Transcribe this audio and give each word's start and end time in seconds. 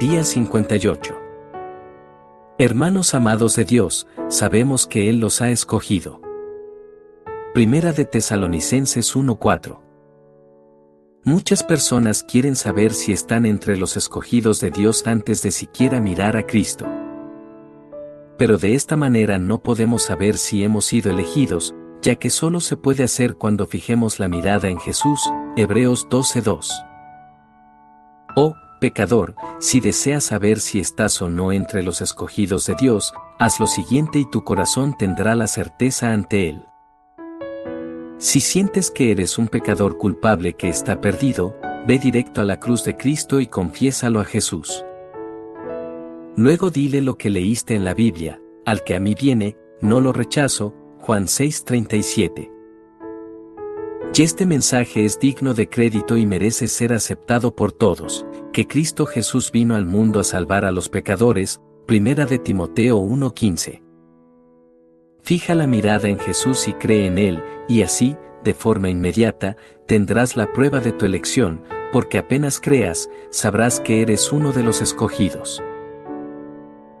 Día 0.00 0.24
58. 0.24 1.14
Hermanos 2.56 3.12
amados 3.12 3.54
de 3.56 3.66
Dios, 3.66 4.06
sabemos 4.28 4.86
que 4.86 5.10
Él 5.10 5.20
los 5.20 5.42
ha 5.42 5.50
escogido. 5.50 6.22
Primera 7.52 7.92
de 7.92 8.06
Tesalonicenses 8.06 9.14
1:4. 9.14 9.82
Muchas 11.22 11.62
personas 11.62 12.22
quieren 12.22 12.56
saber 12.56 12.94
si 12.94 13.12
están 13.12 13.44
entre 13.44 13.76
los 13.76 13.98
escogidos 13.98 14.58
de 14.60 14.70
Dios 14.70 15.06
antes 15.06 15.42
de 15.42 15.50
siquiera 15.50 16.00
mirar 16.00 16.34
a 16.38 16.46
Cristo. 16.46 16.86
Pero 18.38 18.56
de 18.56 18.74
esta 18.76 18.96
manera 18.96 19.38
no 19.38 19.62
podemos 19.62 20.04
saber 20.04 20.38
si 20.38 20.64
hemos 20.64 20.86
sido 20.86 21.10
elegidos, 21.10 21.74
ya 22.00 22.14
que 22.14 22.30
solo 22.30 22.60
se 22.60 22.78
puede 22.78 23.04
hacer 23.04 23.34
cuando 23.34 23.66
fijemos 23.66 24.18
la 24.18 24.28
mirada 24.28 24.70
en 24.70 24.78
Jesús, 24.78 25.20
Hebreos 25.58 26.08
12:2. 26.08 26.70
Oh, 28.34 28.54
pecador, 28.80 29.36
si 29.60 29.78
deseas 29.78 30.24
saber 30.24 30.58
si 30.58 30.80
estás 30.80 31.22
o 31.22 31.30
no 31.30 31.52
entre 31.52 31.84
los 31.84 32.00
escogidos 32.00 32.66
de 32.66 32.74
Dios, 32.74 33.12
haz 33.38 33.60
lo 33.60 33.68
siguiente 33.68 34.18
y 34.18 34.28
tu 34.28 34.42
corazón 34.42 34.96
tendrá 34.98 35.36
la 35.36 35.46
certeza 35.46 36.12
ante 36.12 36.48
Él. 36.48 36.64
Si 38.18 38.40
sientes 38.40 38.90
que 38.90 39.12
eres 39.12 39.38
un 39.38 39.46
pecador 39.46 39.96
culpable 39.96 40.54
que 40.54 40.68
está 40.68 41.00
perdido, 41.00 41.56
ve 41.86 41.98
directo 41.98 42.40
a 42.40 42.44
la 42.44 42.58
cruz 42.58 42.84
de 42.84 42.96
Cristo 42.96 43.40
y 43.40 43.46
confiésalo 43.46 44.20
a 44.20 44.24
Jesús. 44.24 44.84
Luego 46.36 46.70
dile 46.70 47.00
lo 47.00 47.16
que 47.16 47.30
leíste 47.30 47.74
en 47.74 47.84
la 47.84 47.94
Biblia, 47.94 48.40
al 48.66 48.82
que 48.82 48.94
a 48.94 49.00
mí 49.00 49.14
viene, 49.14 49.56
no 49.80 50.00
lo 50.00 50.12
rechazo, 50.12 50.74
Juan 50.98 51.26
6:37. 51.26 52.50
Y 54.20 54.22
este 54.22 54.44
mensaje 54.44 55.06
es 55.06 55.18
digno 55.18 55.54
de 55.54 55.70
crédito 55.70 56.18
y 56.18 56.26
merece 56.26 56.68
ser 56.68 56.92
aceptado 56.92 57.56
por 57.56 57.72
todos, 57.72 58.26
que 58.60 58.66
Cristo 58.66 59.06
Jesús 59.06 59.52
vino 59.52 59.74
al 59.74 59.86
mundo 59.86 60.20
a 60.20 60.24
salvar 60.24 60.66
a 60.66 60.70
los 60.70 60.90
pecadores, 60.90 61.62
primera 61.86 62.26
de 62.26 62.38
Timoteo 62.38 62.98
1:15. 62.98 63.82
Fija 65.22 65.54
la 65.54 65.66
mirada 65.66 66.10
en 66.10 66.18
Jesús 66.18 66.68
y 66.68 66.74
cree 66.74 67.06
en 67.06 67.16
Él, 67.16 67.42
y 67.68 67.80
así, 67.80 68.18
de 68.44 68.52
forma 68.52 68.90
inmediata, 68.90 69.56
tendrás 69.86 70.36
la 70.36 70.52
prueba 70.52 70.80
de 70.80 70.92
tu 70.92 71.06
elección, 71.06 71.62
porque 71.90 72.18
apenas 72.18 72.60
creas, 72.60 73.08
sabrás 73.30 73.80
que 73.80 74.02
eres 74.02 74.30
uno 74.30 74.52
de 74.52 74.62
los 74.62 74.82
escogidos. 74.82 75.62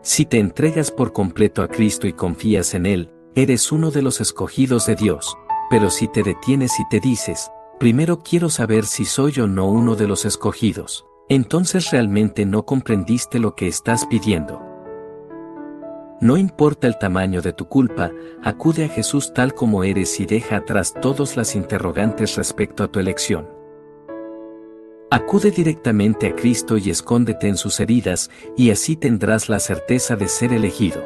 Si 0.00 0.24
te 0.24 0.38
entregas 0.38 0.90
por 0.90 1.12
completo 1.12 1.60
a 1.62 1.68
Cristo 1.68 2.06
y 2.06 2.14
confías 2.14 2.72
en 2.72 2.86
Él, 2.86 3.10
eres 3.34 3.70
uno 3.72 3.90
de 3.90 4.00
los 4.00 4.22
escogidos 4.22 4.86
de 4.86 4.94
Dios, 4.94 5.36
pero 5.68 5.90
si 5.90 6.08
te 6.08 6.22
detienes 6.22 6.80
y 6.80 6.88
te 6.88 6.98
dices, 6.98 7.50
primero 7.78 8.20
quiero 8.20 8.48
saber 8.48 8.86
si 8.86 9.04
soy 9.04 9.38
o 9.38 9.46
no 9.46 9.68
uno 9.68 9.96
de 9.96 10.08
los 10.08 10.24
escogidos, 10.24 11.04
entonces 11.28 11.90
realmente 11.90 12.44
no 12.46 12.64
comprendiste 12.64 13.38
lo 13.38 13.54
que 13.54 13.68
estás 13.68 14.06
pidiendo. 14.06 14.60
No 16.20 16.36
importa 16.36 16.86
el 16.86 16.98
tamaño 16.98 17.42
de 17.42 17.52
tu 17.52 17.66
culpa, 17.68 18.12
acude 18.42 18.84
a 18.84 18.88
Jesús 18.88 19.32
tal 19.34 19.54
como 19.54 19.82
eres 19.82 20.20
y 20.20 20.26
deja 20.26 20.56
atrás 20.56 20.94
todas 21.00 21.36
las 21.36 21.56
interrogantes 21.56 22.36
respecto 22.36 22.84
a 22.84 22.88
tu 22.88 23.00
elección. 23.00 23.48
Acude 25.10 25.50
directamente 25.50 26.28
a 26.28 26.34
Cristo 26.34 26.78
y 26.78 26.90
escóndete 26.90 27.48
en 27.48 27.56
sus 27.56 27.80
heridas, 27.80 28.30
y 28.56 28.70
así 28.70 28.96
tendrás 28.96 29.48
la 29.48 29.58
certeza 29.58 30.16
de 30.16 30.28
ser 30.28 30.52
elegido 30.52 31.02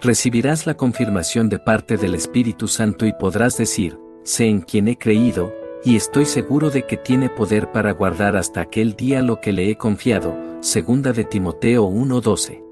recibirás 0.00 0.66
la 0.66 0.76
confirmación 0.76 1.48
de 1.48 1.58
parte 1.58 1.96
del 1.96 2.14
Espíritu 2.14 2.68
Santo 2.68 3.06
y 3.06 3.12
podrás 3.12 3.56
decir, 3.56 3.98
sé 4.22 4.46
en 4.46 4.60
quien 4.60 4.88
he 4.88 4.96
creído, 4.96 5.52
y 5.88 5.96
estoy 5.96 6.26
seguro 6.26 6.68
de 6.68 6.82
que 6.82 6.98
tiene 6.98 7.30
poder 7.30 7.72
para 7.72 7.92
guardar 7.92 8.36
hasta 8.36 8.60
aquel 8.60 8.94
día 8.94 9.22
lo 9.22 9.40
que 9.40 9.54
le 9.54 9.70
he 9.70 9.76
confiado, 9.76 10.36
segunda 10.60 11.14
de 11.14 11.24
Timoteo 11.24 11.86
1:12. 11.86 12.62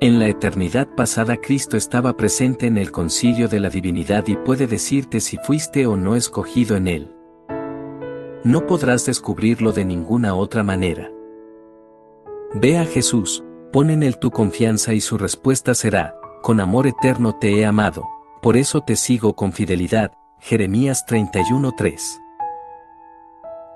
En 0.00 0.18
la 0.18 0.26
eternidad 0.26 0.88
pasada 0.96 1.36
Cristo 1.36 1.76
estaba 1.76 2.16
presente 2.16 2.66
en 2.66 2.76
el 2.76 2.90
concilio 2.90 3.46
de 3.46 3.60
la 3.60 3.70
divinidad 3.70 4.26
y 4.26 4.34
puede 4.34 4.66
decirte 4.66 5.20
si 5.20 5.36
fuiste 5.36 5.86
o 5.86 5.96
no 5.96 6.16
escogido 6.16 6.74
en 6.74 6.88
él. 6.88 7.14
No 8.42 8.66
podrás 8.66 9.06
descubrirlo 9.06 9.70
de 9.70 9.84
ninguna 9.84 10.34
otra 10.34 10.64
manera. 10.64 11.12
Ve 12.52 12.78
a 12.78 12.84
Jesús, 12.84 13.44
Pon 13.72 13.90
en 13.90 14.02
él 14.02 14.18
tu 14.18 14.32
confianza 14.32 14.92
y 14.92 15.00
su 15.00 15.18
respuesta 15.18 15.74
será, 15.74 16.16
con 16.42 16.58
amor 16.58 16.88
eterno 16.88 17.38
te 17.38 17.60
he 17.60 17.64
amado, 17.64 18.08
por 18.42 18.56
eso 18.56 18.80
te 18.80 18.96
sigo 18.96 19.36
con 19.36 19.52
fidelidad. 19.52 20.19
Jeremías 20.40 21.04
31:3. 21.06 22.20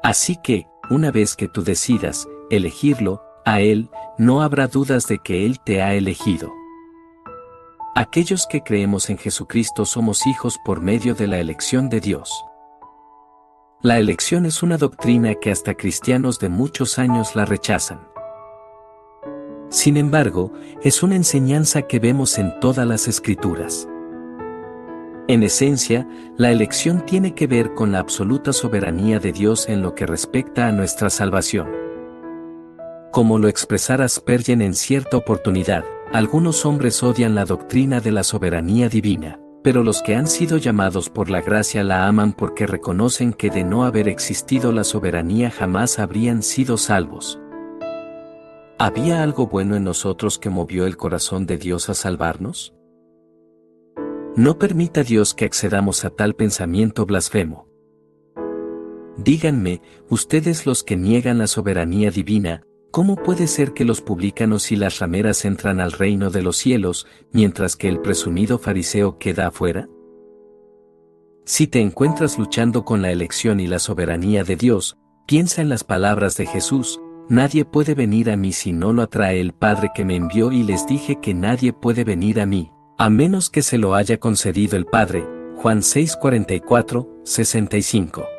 Así 0.02 0.36
que, 0.42 0.66
una 0.90 1.10
vez 1.10 1.36
que 1.36 1.48
tú 1.48 1.62
decidas, 1.62 2.26
elegirlo, 2.50 3.22
a 3.44 3.60
Él, 3.60 3.90
no 4.16 4.42
habrá 4.42 4.66
dudas 4.66 5.06
de 5.06 5.18
que 5.18 5.44
Él 5.44 5.60
te 5.60 5.82
ha 5.82 5.94
elegido. 5.94 6.52
Aquellos 7.94 8.46
que 8.46 8.62
creemos 8.62 9.10
en 9.10 9.18
Jesucristo 9.18 9.84
somos 9.84 10.26
hijos 10.26 10.58
por 10.64 10.80
medio 10.80 11.14
de 11.14 11.26
la 11.26 11.38
elección 11.38 11.88
de 11.90 12.00
Dios. 12.00 12.32
La 13.82 13.98
elección 13.98 14.46
es 14.46 14.62
una 14.62 14.78
doctrina 14.78 15.34
que 15.34 15.50
hasta 15.50 15.74
cristianos 15.74 16.38
de 16.38 16.48
muchos 16.48 16.98
años 16.98 17.36
la 17.36 17.44
rechazan. 17.44 18.00
Sin 19.68 19.96
embargo, 19.96 20.52
es 20.82 21.02
una 21.02 21.16
enseñanza 21.16 21.82
que 21.82 21.98
vemos 21.98 22.38
en 22.38 22.58
todas 22.60 22.86
las 22.86 23.06
escrituras. 23.08 23.86
En 25.26 25.42
esencia, 25.42 26.06
la 26.36 26.52
elección 26.52 27.06
tiene 27.06 27.34
que 27.34 27.46
ver 27.46 27.72
con 27.72 27.92
la 27.92 27.98
absoluta 27.98 28.52
soberanía 28.52 29.18
de 29.18 29.32
Dios 29.32 29.70
en 29.70 29.80
lo 29.80 29.94
que 29.94 30.04
respecta 30.04 30.68
a 30.68 30.72
nuestra 30.72 31.08
salvación. 31.08 31.68
Como 33.10 33.38
lo 33.38 33.48
expresara 33.48 34.06
Spurgeon 34.06 34.60
en 34.60 34.74
cierta 34.74 35.16
oportunidad, 35.16 35.82
algunos 36.12 36.66
hombres 36.66 37.02
odian 37.02 37.34
la 37.34 37.46
doctrina 37.46 38.00
de 38.00 38.12
la 38.12 38.22
soberanía 38.22 38.90
divina, 38.90 39.40
pero 39.62 39.82
los 39.82 40.02
que 40.02 40.14
han 40.14 40.26
sido 40.26 40.58
llamados 40.58 41.08
por 41.08 41.30
la 41.30 41.40
gracia 41.40 41.82
la 41.84 42.06
aman 42.06 42.34
porque 42.34 42.66
reconocen 42.66 43.32
que 43.32 43.48
de 43.48 43.64
no 43.64 43.84
haber 43.84 44.08
existido 44.08 44.72
la 44.72 44.84
soberanía 44.84 45.50
jamás 45.50 45.98
habrían 45.98 46.42
sido 46.42 46.76
salvos. 46.76 47.40
¿Había 48.78 49.22
algo 49.22 49.46
bueno 49.46 49.74
en 49.74 49.84
nosotros 49.84 50.38
que 50.38 50.50
movió 50.50 50.84
el 50.84 50.98
corazón 50.98 51.46
de 51.46 51.56
Dios 51.56 51.88
a 51.88 51.94
salvarnos? 51.94 52.73
No 54.36 54.58
permita 54.58 55.04
Dios 55.04 55.32
que 55.32 55.44
accedamos 55.44 56.04
a 56.04 56.10
tal 56.10 56.34
pensamiento 56.34 57.06
blasfemo. 57.06 57.68
Díganme, 59.16 59.80
ustedes 60.08 60.66
los 60.66 60.82
que 60.82 60.96
niegan 60.96 61.38
la 61.38 61.46
soberanía 61.46 62.10
divina, 62.10 62.66
¿cómo 62.90 63.14
puede 63.14 63.46
ser 63.46 63.74
que 63.74 63.84
los 63.84 64.00
publicanos 64.00 64.72
y 64.72 64.76
las 64.76 64.98
rameras 64.98 65.44
entran 65.44 65.78
al 65.78 65.92
reino 65.92 66.30
de 66.30 66.42
los 66.42 66.56
cielos, 66.56 67.06
mientras 67.32 67.76
que 67.76 67.88
el 67.88 68.00
presumido 68.00 68.58
fariseo 68.58 69.18
queda 69.18 69.46
afuera? 69.46 69.88
Si 71.44 71.68
te 71.68 71.80
encuentras 71.80 72.36
luchando 72.36 72.84
con 72.84 73.02
la 73.02 73.12
elección 73.12 73.60
y 73.60 73.68
la 73.68 73.78
soberanía 73.78 74.42
de 74.42 74.56
Dios, 74.56 74.96
piensa 75.28 75.62
en 75.62 75.68
las 75.68 75.84
palabras 75.84 76.36
de 76.36 76.46
Jesús, 76.46 77.00
Nadie 77.28 77.64
puede 77.64 77.94
venir 77.94 78.30
a 78.30 78.36
mí 78.36 78.52
si 78.52 78.74
no 78.74 78.92
lo 78.92 79.00
atrae 79.00 79.40
el 79.40 79.54
Padre 79.54 79.92
que 79.94 80.04
me 80.04 80.14
envió 80.14 80.52
y 80.52 80.62
les 80.62 80.86
dije 80.86 81.20
que 81.22 81.32
nadie 81.32 81.72
puede 81.72 82.04
venir 82.04 82.38
a 82.38 82.44
mí, 82.44 82.70
a 82.96 83.10
menos 83.10 83.50
que 83.50 83.62
se 83.62 83.78
lo 83.78 83.94
haya 83.94 84.18
concedido 84.18 84.76
el 84.76 84.86
Padre. 84.86 85.26
Juan 85.56 85.80
6:44, 85.82 87.08
65. 87.24 88.33